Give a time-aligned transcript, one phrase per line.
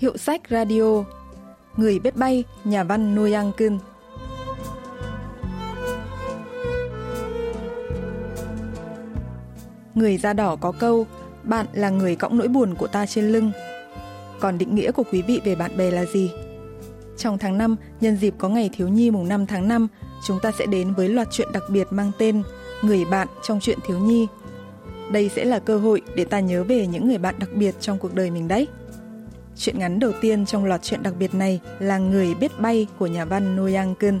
[0.00, 1.04] Hiệu sách radio
[1.76, 3.78] Người biết bay, nhà văn Noyang Kun
[9.94, 11.06] Người da đỏ có câu
[11.42, 13.52] Bạn là người cõng nỗi buồn của ta trên lưng
[14.40, 16.30] Còn định nghĩa của quý vị về bạn bè là gì?
[17.16, 19.88] Trong tháng 5, nhân dịp có ngày thiếu nhi mùng 5 tháng 5,
[20.26, 22.42] chúng ta sẽ đến với loạt chuyện đặc biệt mang tên
[22.82, 24.26] Người bạn trong chuyện thiếu nhi.
[25.12, 27.98] Đây sẽ là cơ hội để ta nhớ về những người bạn đặc biệt trong
[27.98, 28.68] cuộc đời mình đấy.
[29.62, 33.06] Chuyện ngắn đầu tiên trong loạt truyện đặc biệt này là Người biết bay của
[33.06, 34.20] nhà văn Noyang Kun.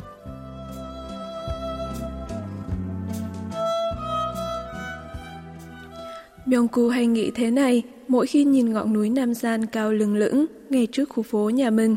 [6.46, 10.46] Myongku hay nghĩ thế này mỗi khi nhìn ngọn núi Nam Gian cao lừng lững
[10.70, 11.96] ngay trước khu phố nhà mình.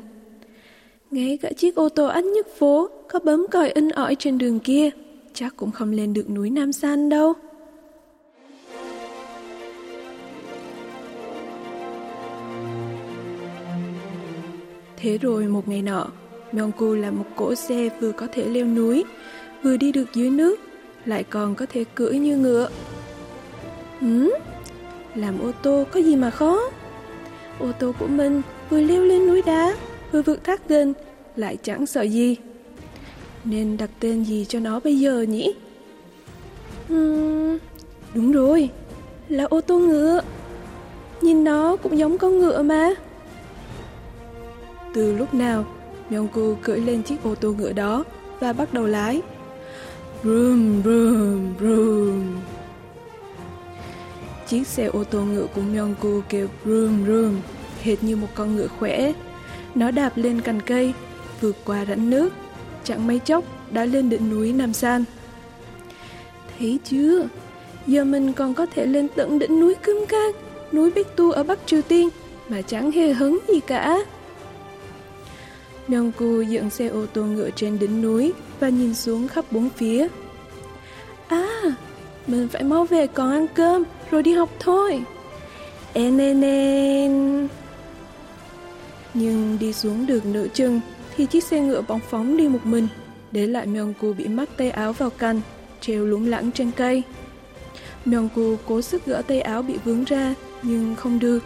[1.12, 4.60] Ngay cả chiếc ô tô ắt nhất phố có bấm còi in ỏi trên đường
[4.60, 4.90] kia,
[5.34, 7.34] chắc cũng không lên được núi Nam San đâu.
[15.04, 16.08] Thế rồi một ngày nọ,
[16.52, 19.04] Myongku là một cỗ xe vừa có thể leo núi,
[19.64, 20.60] vừa đi được dưới nước,
[21.06, 22.70] lại còn có thể cưỡi như ngựa.
[24.02, 24.34] Ừ,
[25.16, 26.60] làm ô tô có gì mà khó?
[27.60, 29.76] Ô tô của mình vừa leo lên núi đá,
[30.12, 30.94] vừa vượt thác gần,
[31.36, 32.36] lại chẳng sợ gì.
[33.44, 35.54] Nên đặt tên gì cho nó bây giờ nhỉ?
[36.94, 37.58] Uhm,
[38.14, 38.70] đúng rồi,
[39.30, 40.22] là ô tô ngựa.
[41.22, 42.94] Nhìn nó cũng giống con ngựa mà.
[44.94, 45.66] Từ lúc nào,
[46.10, 48.04] Myongku cưỡi lên chiếc ô tô ngựa đó
[48.40, 49.22] và bắt đầu lái.
[50.24, 52.36] Vroom, vroom, vroom.
[54.48, 57.36] Chiếc xe ô tô ngựa của Myongku kêu vroom, vroom,
[57.82, 59.14] hệt như một con ngựa khỏe.
[59.76, 60.94] Nó đạp lên cành cây,
[61.42, 62.34] vượt qua rãnh nước,
[62.84, 65.04] chẳng mấy chốc đã lên đỉnh núi Nam San.
[66.60, 67.28] Thấy chưa?
[67.88, 70.32] Giờ mình còn có thể lên tận đỉnh núi Kim Cang,
[70.72, 72.10] núi Bích Tu ở Bắc Triều Tiên
[72.50, 73.98] mà chẳng hề hứng gì cả.
[75.88, 80.08] Myongku dựng xe ô tô ngựa trên đỉnh núi và nhìn xuống khắp bốn phía.
[81.28, 81.62] À,
[82.28, 85.04] mình phải mau về còn ăn cơm rồi đi học thôi.
[85.94, 87.48] Enenen.
[89.14, 90.82] Nhưng đi xuống được nửa chừng
[91.16, 92.88] thì chiếc xe ngựa bóng phóng đi một mình,
[93.32, 95.42] để lại Myongku bị mắc tay áo vào cành,
[95.82, 97.04] treo lủng lẳng trên cây.
[98.06, 101.40] Myongku cố sức gỡ tay áo bị vướng ra, nhưng không được.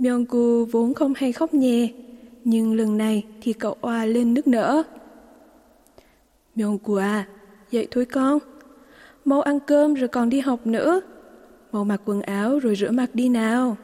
[0.00, 1.88] Myongku vốn không hay khóc nhè,
[2.44, 4.82] nhưng lần này thì cậu oa lên nước nở.
[6.54, 7.28] Myongku à,
[7.70, 8.38] dậy thôi con.
[9.24, 11.00] Mau ăn cơm rồi còn đi học nữa.
[11.72, 13.76] Mau mặc quần áo rồi rửa mặt đi nào.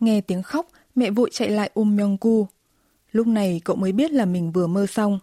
[0.00, 2.46] Nghe tiếng khóc, mẹ vội chạy lại ôm Myongku.
[3.12, 5.18] Lúc này cậu mới biết là mình vừa mơ xong.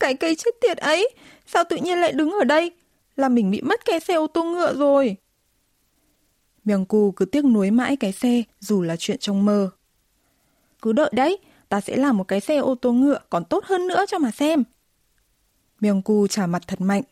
[0.00, 1.10] Cái cây chết tiệt ấy,
[1.46, 2.72] sao tự nhiên lại đứng ở đây?
[3.16, 5.16] Là mình bị mất cái xe ô tô ngựa rồi.
[6.64, 9.70] Myongku cứ tiếc nuối mãi cái xe dù là chuyện trong mơ.
[10.82, 13.86] Cứ đợi đấy, ta sẽ làm một cái xe ô tô ngựa còn tốt hơn
[13.86, 14.64] nữa cho mà xem.
[15.80, 17.02] Myongku trả mặt thật mạnh.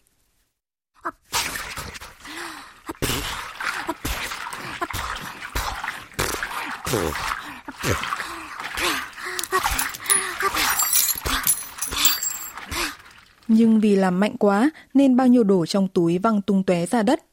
[13.49, 17.03] Nhưng vì làm mạnh quá nên bao nhiêu đồ trong túi văng tung tóe ra
[17.03, 17.25] đất.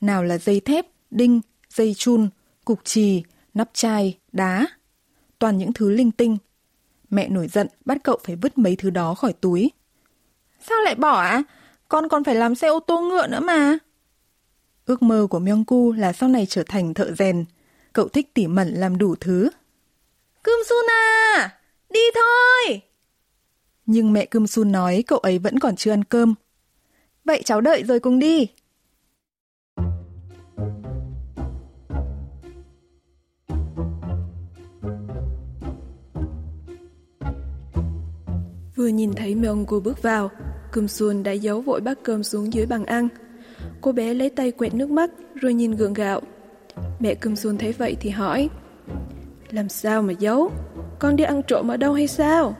[0.00, 1.40] Nào là dây thép, đinh,
[1.74, 2.28] dây chun,
[2.64, 3.22] cục chì,
[3.54, 4.66] nắp chai, đá.
[5.38, 6.36] Toàn những thứ linh tinh.
[7.10, 9.70] Mẹ nổi giận bắt cậu phải vứt mấy thứ đó khỏi túi.
[10.68, 11.28] Sao lại bỏ ạ?
[11.28, 11.42] À?
[11.88, 13.78] Con còn phải làm xe ô tô ngựa nữa mà.
[14.86, 17.44] Ước mơ của Myongku là sau này trở thành thợ rèn.
[17.92, 19.50] Cậu thích tỉ mẩn làm đủ thứ.
[20.42, 21.58] Cơm Sun à!
[21.90, 22.80] Đi thôi!
[23.86, 26.34] Nhưng mẹ Cơm Sun nói cậu ấy vẫn còn chưa ăn cơm.
[27.24, 28.46] Vậy cháu đợi rồi cùng đi.
[38.84, 40.30] Vừa nhìn thấy Myongku bước vào,
[40.72, 43.08] Cơm Xuân đã giấu vội bát cơm xuống dưới bàn ăn.
[43.80, 46.20] Cô bé lấy tay quẹt nước mắt rồi nhìn gượng gạo.
[47.00, 48.48] Mẹ Cơm Xuân thấy vậy thì hỏi
[49.50, 50.50] Làm sao mà giấu?
[50.98, 52.56] Con đi ăn trộm ở đâu hay sao?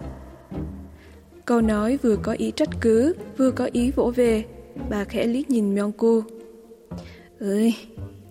[1.45, 4.45] Câu nói vừa có ý trách cứ, vừa có ý vỗ về.
[4.91, 6.23] Bà khẽ liếc nhìn Myongku.
[7.41, 7.75] Ơi,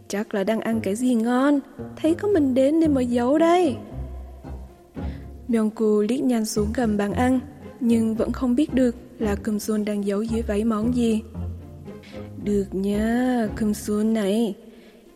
[0.07, 1.59] chắc là đang ăn cái gì ngon.
[1.95, 3.75] Thấy có mình đến nên mới giấu đây.
[5.47, 7.39] Myongku liếc nhanh xuống gầm bàn ăn,
[7.85, 11.21] nhưng vẫn không biết được là Cơm Xuân đang giấu dưới váy món gì.
[12.43, 14.55] Được nha, Cơm Xuân này.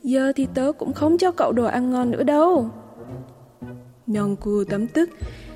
[0.03, 2.69] Giờ thì tớ cũng không cho cậu đồ ăn ngon nữa đâu.
[4.07, 5.09] nhon Myongku tấm tức,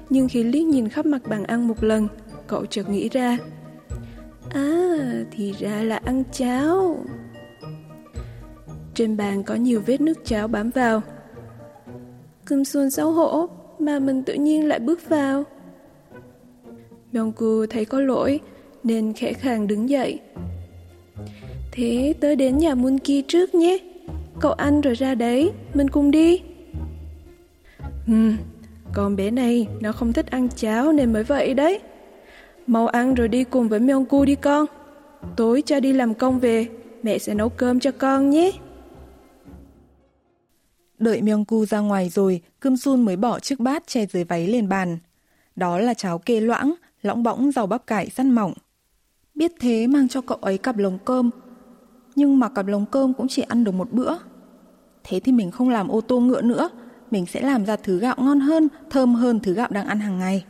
[0.09, 2.07] nhưng khi liếc nhìn khắp mặt bàn ăn một lần,
[2.47, 3.37] cậu chợt nghĩ ra.
[4.49, 4.97] À,
[5.31, 6.97] thì ra là ăn cháo.
[8.93, 11.01] Trên bàn có nhiều vết nước cháo bám vào.
[12.45, 13.49] Cơm xuân xấu hổ
[13.79, 15.43] mà mình tự nhiên lại bước vào.
[17.11, 18.39] Myongku thấy có lỗi
[18.83, 20.19] nên khẽ khàng đứng dậy.
[21.71, 23.77] Thế tới đến nhà Munki trước nhé.
[24.39, 26.41] Cậu ăn rồi ra đấy, mình cùng đi.
[28.07, 28.31] Ừ,
[28.93, 31.79] con bé này nó không thích ăn cháo nên mới vậy đấy.
[32.67, 34.65] Mau ăn rồi đi cùng với Myongku đi con.
[35.35, 36.67] Tối cha đi làm công về,
[37.03, 38.51] mẹ sẽ nấu cơm cho con nhé.
[40.99, 44.69] Đợi Myongku ra ngoài rồi, Cơm Sun mới bỏ chiếc bát che dưới váy lên
[44.69, 44.97] bàn.
[45.55, 48.53] Đó là cháo kê loãng, lõng bõng rau bắp cải săn mỏng.
[49.35, 51.29] Biết thế mang cho cậu ấy cặp lồng cơm,
[52.15, 54.17] nhưng mà cặp lồng cơm cũng chỉ ăn được một bữa.
[55.03, 56.69] Thế thì mình không làm ô tô ngựa nữa,
[57.11, 60.19] mình sẽ làm ra thứ gạo ngon hơn, thơm hơn thứ gạo đang ăn hàng
[60.19, 60.45] ngày.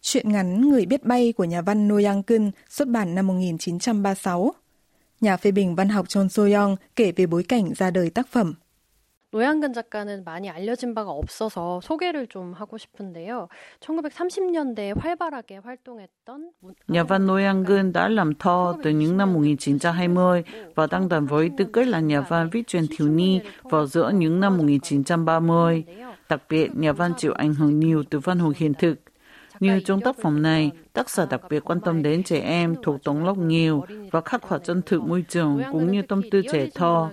[0.00, 4.52] Chuyện ngắn Người biết bay của nhà văn No Yang Kun xuất bản năm 1936.
[5.20, 8.54] Nhà phê bình văn học Chon So-young kể về bối cảnh ra đời tác phẩm.
[9.33, 13.47] 노양근 작가는 많이 알려진 바가 없어서 소개를 좀 하고 싶은데요.
[13.79, 16.51] 1930년대에 활발하게 활동했던
[16.87, 20.43] Nhà văn Noyangun đã làm thơ từ những năm 1920
[20.75, 24.11] và đăng đàn với tư cách là nhà văn viết truyện thiếu nhi vào giữa
[24.15, 25.83] những năm 1930.
[26.29, 28.95] Đặc biệt, nhà văn chịu ảnh hưởng nhiều từ văn học hiện thực.
[29.59, 33.03] Như trong tác phẩm này, tác giả đặc biệt quan tâm đến trẻ em thuộc
[33.03, 36.67] tầng lớp nhiều và khắc họa chân thực môi trường cũng như tâm tư trẻ
[36.75, 37.09] thơ.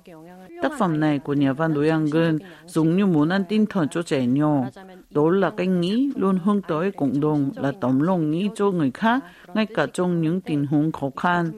[0.65, 3.89] Tác phẩm này của nhà văn Đối An Gân giống như muốn ăn tinh thần
[3.89, 4.65] cho trẻ nhỏ.
[5.11, 8.91] Đó là cái nghĩ luôn hướng tới cộng đồng là tấm lòng nghĩ cho người
[8.91, 11.53] khác, ngay cả trong những tình huống khó khăn.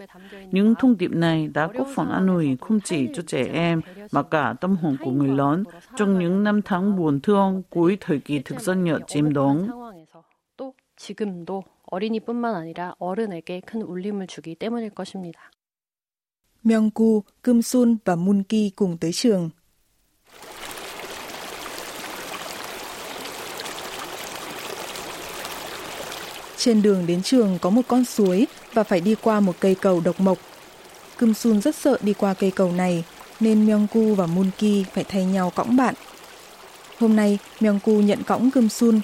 [0.51, 3.81] Những thông điệp này đã góp phần an ủi không chỉ cho trẻ em
[4.13, 5.65] mà cả tâm hồn của người lớn
[5.97, 9.69] trong những năm tháng buồn thương cuối thời kỳ thực dân Nhật chiếm đóng.
[10.57, 15.51] 또 지금도 어린이뿐만 아니라 어른에게 큰 울림을 주기 때문일 것입니다.
[16.64, 19.50] Myungku, Kim Sun và Moonki cùng tới trường.
[26.58, 30.02] Trên đường đến trường có một con suối và phải đi qua một cây cầu
[30.06, 30.38] độc mộc.
[31.18, 33.04] Kim Sun rất sợ đi qua cây cầu này
[33.40, 35.96] nên Myungku và Moonki phải thay nhau cõng bạn.
[37.00, 39.02] Hôm nay, Myungku nhận cõng Kim Sun.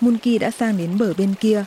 [0.00, 1.64] Moonki đã sang đến bờ bên kia.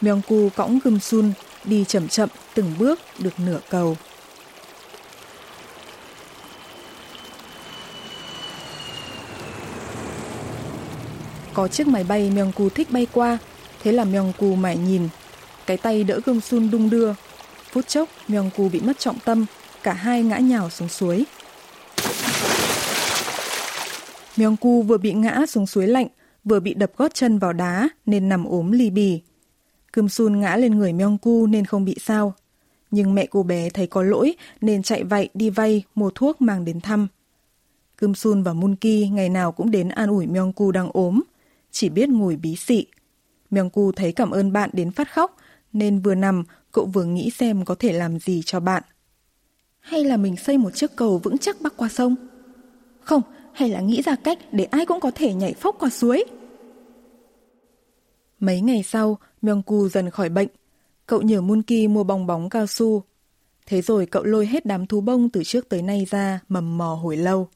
[0.00, 1.32] Myungku cõng Kim Sun
[1.64, 3.96] đi chậm chậm từng bước được nửa cầu.
[11.54, 13.38] Có chiếc máy bay Myungku thích bay qua,
[13.82, 15.08] thế là Myungku mải nhìn.
[15.66, 17.14] Cái tay đỡ gương sun đung đưa.
[17.70, 19.46] Phút chốc, Myungku bị mất trọng tâm,
[19.82, 21.24] cả hai ngã nhào xuống suối.
[24.36, 26.06] Myungku vừa bị ngã xuống suối lạnh,
[26.44, 29.20] vừa bị đập gót chân vào đá nên nằm ốm lì bì.
[29.92, 32.34] Cơm Sun ngã lên người Myungku nên không bị sao.
[32.90, 36.64] Nhưng mẹ cô bé thấy có lỗi nên chạy vạy đi vay mua thuốc mang
[36.64, 37.08] đến thăm.
[37.96, 41.22] Cơm Sun và Moonki ngày nào cũng đến an ủi Myungku đang ốm
[41.72, 42.86] chỉ biết ngồi bí xị.
[43.50, 45.36] Myungku thấy cảm ơn bạn đến phát khóc,
[45.72, 48.82] nên vừa nằm, cậu vừa nghĩ xem có thể làm gì cho bạn.
[49.80, 52.14] Hay là mình xây một chiếc cầu vững chắc bắc qua sông?
[53.00, 53.22] Không,
[53.52, 56.24] hay là nghĩ ra cách để ai cũng có thể nhảy phóc qua suối?
[58.40, 60.48] Mấy ngày sau, Myungku dần khỏi bệnh.
[61.06, 63.02] Cậu nhờ Moonki mua bong bóng cao su.
[63.66, 66.94] Thế rồi cậu lôi hết đám thú bông từ trước tới nay ra mầm mò
[66.94, 67.48] hồi lâu.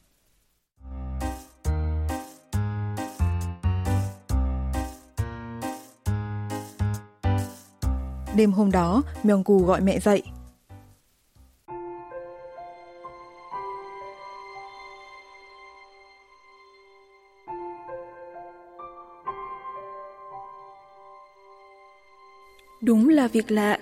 [8.37, 10.23] Đêm hôm đó, Myungku gọi mẹ dậy.
[22.81, 23.79] Đúng là việc lạ.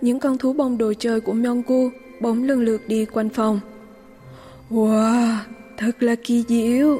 [0.00, 3.60] Những con thú bông đồ chơi của Myungku bỗng lần lượt đi quanh phòng.
[4.70, 5.36] Wow,
[5.76, 6.98] thật là kỳ diệu.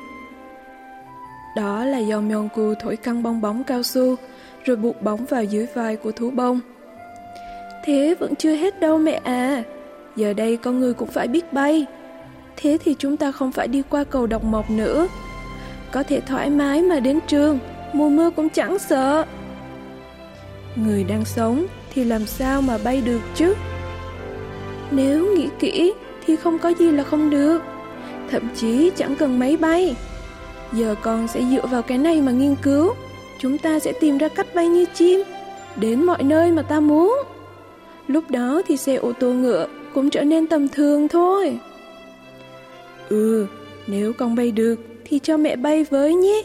[1.57, 4.17] Đó là do Myungku thổi căng bong bóng cao su
[4.65, 6.61] rồi buộc bóng vào dưới vai của thú bông.
[7.87, 9.63] Thế vẫn chưa hết đâu mẹ à.
[10.17, 11.87] Giờ đây con người cũng phải biết bay.
[12.57, 15.09] Thế thì chúng ta không phải đi qua cầu độc mộc nữa.
[15.93, 17.59] Có thể thoải mái mà đến trường,
[17.93, 19.25] mùa mưa cũng chẳng sợ.
[20.77, 23.55] Người đang sống thì làm sao mà bay được chứ?
[24.91, 25.93] Nếu nghĩ kỹ
[26.27, 27.63] thì không có gì là không được.
[28.31, 29.97] Thậm chí chẳng cần máy bay.
[30.73, 32.95] Giờ con sẽ dựa vào cái này mà nghiên cứu.
[33.39, 35.23] Chúng ta sẽ tìm ra cách bay như chim,
[35.77, 37.17] đến mọi nơi mà ta muốn.
[38.07, 41.59] Lúc đó thì xe ô tô ngựa cũng trở nên tầm thường thôi.
[43.09, 43.47] Ừ,
[43.87, 46.43] nếu con bay được thì cho mẹ bay với nhé.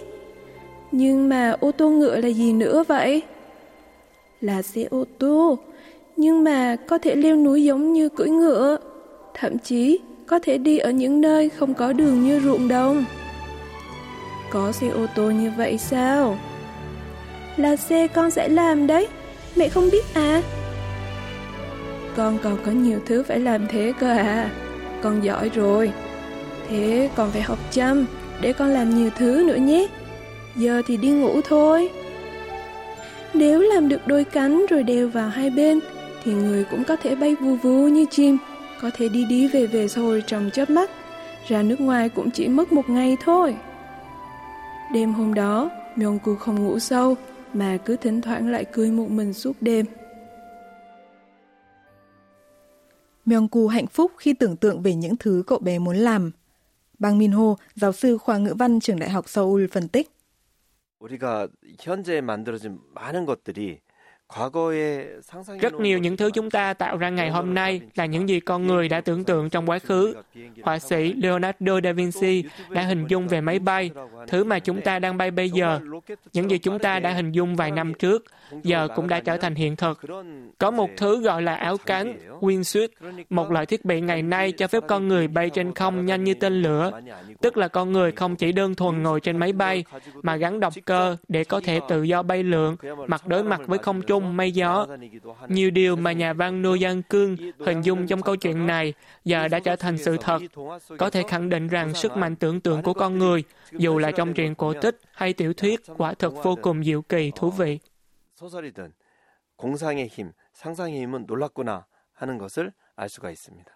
[0.91, 3.22] Nhưng mà ô tô ngựa là gì nữa vậy?
[4.41, 5.58] Là xe ô tô,
[6.18, 8.77] nhưng mà có thể leo núi giống như cưỡi ngựa.
[9.34, 13.06] Thậm chí có thể đi ở những nơi không có đường như ruộng đồng.
[14.50, 16.38] Có xe ô tô như vậy sao?
[17.58, 19.08] Là xe con sẽ làm đấy,
[19.56, 20.41] mẹ không biết à?
[22.15, 24.51] Con còn có nhiều thứ phải làm thế cơ à,
[25.01, 25.91] con giỏi rồi.
[26.70, 28.06] Thế còn phải học chăm
[28.41, 29.88] để con làm nhiều thứ nữa nhé.
[30.56, 31.89] Giờ thì đi ngủ thôi.
[33.34, 35.80] Nếu làm được đôi cánh rồi đều vào hai bên
[36.24, 38.38] thì người cũng có thể bay vù vù như chim,
[38.82, 40.89] có thể đi đi về về rồi trong chớp mắt.
[41.48, 43.56] Ra nước ngoài cũng chỉ mất một ngày thôi.
[44.94, 47.15] Đêm hôm đó, Myongku không ngủ sâu
[47.53, 49.86] mà cứ thỉnh thoảng lại cười một mình suốt đêm.
[53.25, 56.30] Myongku hạnh phúc khi tưởng tượng về những thứ cậu bé muốn làm.
[56.99, 60.11] Bang Minho, giáo sư khoa ngữ văn trường đại học Seoul phân tích.
[60.99, 63.80] 우리가 현재 만들어진 많은 것들이
[65.59, 68.67] rất nhiều những thứ chúng ta tạo ra ngày hôm nay là những gì con
[68.67, 70.15] người đã tưởng tượng trong quá khứ.
[70.63, 73.91] Họa sĩ Leonardo da Vinci đã hình dung về máy bay,
[74.27, 75.79] thứ mà chúng ta đang bay bây giờ.
[76.33, 78.25] Những gì chúng ta đã hình dung vài năm trước,
[78.63, 80.00] giờ cũng đã trở thành hiện thực.
[80.57, 82.88] Có một thứ gọi là áo cánh, wingsuit,
[83.29, 86.33] một loại thiết bị ngày nay cho phép con người bay trên không nhanh như
[86.33, 86.91] tên lửa.
[87.41, 89.83] Tức là con người không chỉ đơn thuần ngồi trên máy bay,
[90.21, 92.75] mà gắn động cơ để có thể tự do bay lượn,
[93.07, 94.87] mặt đối mặt với không trung sông mây gió.
[95.49, 99.49] Nhiều điều mà nhà văn Nô Giang Cương hình dung trong câu chuyện này giờ
[99.49, 100.42] đã trở thành sự thật.
[100.99, 104.35] Có thể khẳng định rằng sức mạnh tưởng tượng của con người, dù là trong
[104.35, 107.78] truyện cổ tích hay tiểu thuyết, quả thực vô cùng diệu kỳ, thú vị.
[109.56, 113.73] 공상의 힘, 상상의 힘은 놀랍구나 하는 것을 알 수가 있습니다.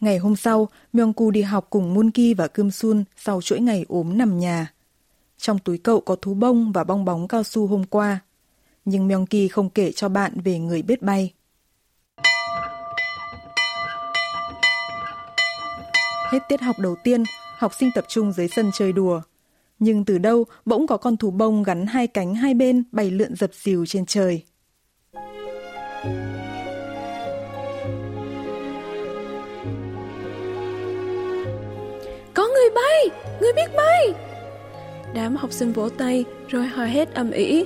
[0.00, 4.18] Ngày hôm sau, Myongku đi học cùng Moonki và Kim Sun sau chuỗi ngày ốm
[4.18, 4.72] nằm nhà.
[5.38, 8.20] Trong túi cậu có thú bông và bong bóng cao su hôm qua
[8.85, 11.33] nhưng Myongki không kể cho bạn về người biết bay.
[16.31, 17.23] Hết tiết học đầu tiên,
[17.57, 19.21] học sinh tập trung dưới sân chơi đùa.
[19.79, 23.35] Nhưng từ đâu bỗng có con thú bông gắn hai cánh hai bên bay lượn
[23.35, 24.43] dập dìu trên trời.
[32.33, 33.09] Có người bay,
[33.41, 34.13] người biết bay.
[35.13, 37.65] Đám học sinh vỗ tay rồi hò hét ầm ĩ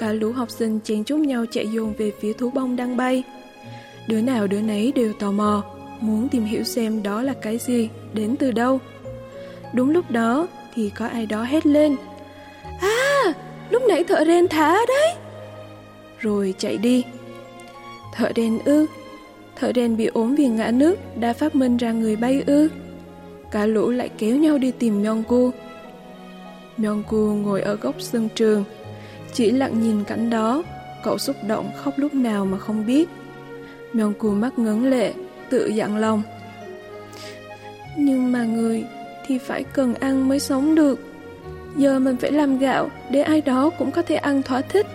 [0.00, 3.22] Cả lũ học sinh chen chúc nhau chạy dồn về phía thú bông đang bay.
[4.06, 5.64] Đứa nào đứa nấy đều tò mò,
[6.00, 8.78] muốn tìm hiểu xem đó là cái gì, đến từ đâu.
[9.74, 11.96] Đúng lúc đó thì có ai đó hét lên.
[12.80, 13.34] À,
[13.70, 15.14] lúc nãy thợ đen thả đấy.
[16.18, 17.04] Rồi chạy đi.
[18.14, 18.86] Thợ đen ư?
[19.56, 22.68] Thợ đen bị ốm vì ngã nước đã phát minh ra người bay ư?
[23.50, 25.50] Cả lũ lại kéo nhau đi tìm Myongku.
[26.76, 28.64] Myongku ngồi ở góc sân trường,
[29.32, 30.62] chỉ lặng nhìn cảnh đó,
[31.04, 33.08] cậu xúc động khóc lúc nào mà không biết.
[33.92, 35.12] Mèo cù mắt ngấn lệ,
[35.50, 36.22] tự dặn lòng.
[37.96, 38.84] Nhưng mà người
[39.26, 41.00] thì phải cần ăn mới sống được.
[41.76, 44.86] Giờ mình phải làm gạo để ai đó cũng có thể ăn thỏa thích.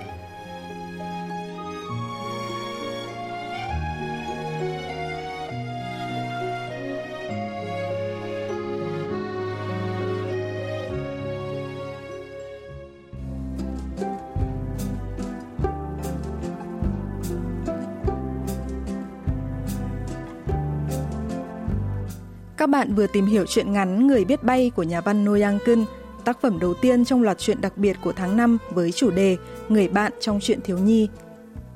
[22.65, 25.59] Các bạn vừa tìm hiểu chuyện ngắn Người biết bay của nhà văn No Yang
[25.65, 25.85] Kun,
[26.23, 29.37] tác phẩm đầu tiên trong loạt truyện đặc biệt của tháng 5 với chủ đề
[29.69, 31.09] Người bạn trong chuyện thiếu nhi.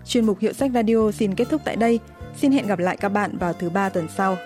[0.06, 2.00] Chuyên mục Hiệu sách Radio xin kết thúc tại đây.
[2.38, 4.38] Xin hẹn gặp lại các bạn vào thứ ba tuần sau.